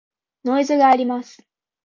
[0.45, 1.45] ノイズがあります。